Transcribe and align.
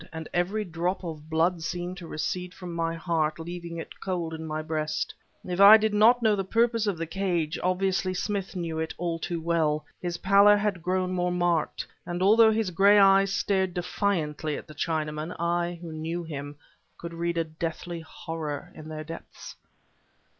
and 0.11 0.27
every 0.33 0.65
drop 0.65 1.03
of 1.03 1.29
blood 1.29 1.61
seemed 1.61 1.95
to 1.95 2.07
recede 2.07 2.55
from 2.55 2.73
my 2.73 2.95
heart, 2.95 3.37
leaving 3.37 3.77
it 3.77 4.01
cold 4.01 4.33
in 4.33 4.43
my 4.43 4.59
breast. 4.59 5.13
If 5.45 5.59
I 5.61 5.77
did 5.77 5.93
not 5.93 6.23
know 6.23 6.35
the 6.35 6.43
purpose 6.43 6.87
of 6.87 6.97
the 6.97 7.05
cage, 7.05 7.59
obviously 7.61 8.15
Smith 8.15 8.55
knew 8.55 8.79
it 8.79 8.95
all 8.97 9.19
too 9.19 9.39
well. 9.39 9.85
His 10.01 10.17
pallor 10.17 10.57
had 10.57 10.81
grown 10.81 11.11
more 11.11 11.31
marked, 11.31 11.85
and 12.03 12.23
although 12.23 12.51
his 12.51 12.71
gray 12.71 12.97
eyes 12.97 13.31
stared 13.31 13.75
defiantly 13.75 14.57
at 14.57 14.65
the 14.65 14.73
Chinaman, 14.73 15.35
I, 15.39 15.77
who 15.79 15.93
knew 15.93 16.23
him, 16.23 16.55
could 16.97 17.13
read 17.13 17.37
a 17.37 17.43
deathly 17.43 17.99
horror 17.99 18.71
in 18.73 18.89
their 18.89 19.03
depths. 19.03 19.55